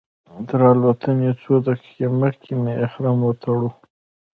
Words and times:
تر 0.47 0.59
الوتنې 0.71 1.31
څو 1.41 1.53
دقیقې 1.67 2.07
مخکې 2.21 2.51
مې 2.61 2.73
احرام 2.85 3.17
وتړلو. 3.23 3.69